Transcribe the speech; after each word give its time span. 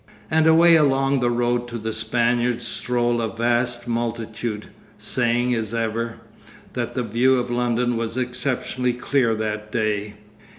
And 0.31 0.47
away 0.47 0.75
along 0.77 1.19
the 1.19 1.29
road 1.29 1.67
to 1.67 1.77
the 1.77 1.93
Spaniards 1.93 2.65
strolled 2.67 3.21
a 3.21 3.27
vast 3.27 3.87
multitude, 3.87 4.65
saying, 4.97 5.53
as 5.53 5.75
ever, 5.75 6.15
that 6.73 6.95
the 6.95 7.03
view 7.03 7.37
of 7.37 7.51
London 7.51 7.95
was 7.97 8.17
exceptionally 8.17 8.93
clear 8.93 9.35
that 9.35 9.71
day. 9.71 10.15